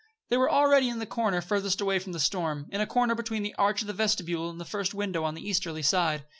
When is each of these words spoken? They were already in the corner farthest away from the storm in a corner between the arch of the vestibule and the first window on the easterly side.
They 0.31 0.37
were 0.37 0.49
already 0.49 0.89
in 0.89 0.97
the 0.97 1.05
corner 1.05 1.41
farthest 1.41 1.79
away 1.79 1.99
from 1.99 2.11
the 2.11 2.19
storm 2.19 2.65
in 2.71 2.81
a 2.81 2.87
corner 2.87 3.13
between 3.13 3.43
the 3.43 3.53
arch 3.53 3.81
of 3.81 3.87
the 3.87 3.93
vestibule 3.93 4.49
and 4.49 4.59
the 4.59 4.65
first 4.65 4.95
window 4.95 5.23
on 5.23 5.35
the 5.35 5.47
easterly 5.47 5.83
side. 5.83 6.23